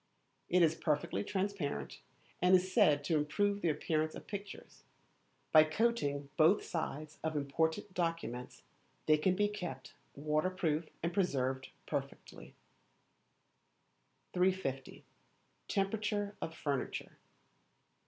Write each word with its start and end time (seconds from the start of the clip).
It 0.49 0.63
is 0.63 0.73
perfectly 0.73 1.23
transparent, 1.23 1.99
and 2.41 2.55
is 2.55 2.73
said 2.73 3.03
to 3.03 3.17
improve 3.17 3.61
the 3.61 3.69
appearance 3.69 4.15
of 4.15 4.25
pictures. 4.25 4.83
By 5.51 5.63
coating 5.63 6.29
both 6.37 6.63
sides 6.63 7.19
of 7.23 7.35
important 7.35 7.93
documents 7.93 8.63
they 9.05 9.19
can 9.19 9.35
be 9.35 9.47
kept 9.47 9.93
waterproof 10.15 10.89
and 11.03 11.13
preserved 11.13 11.69
perfectly. 11.85 12.55
350. 14.33 15.05
Temperature 15.67 16.35
of 16.41 16.55
Furniture. 16.55 17.19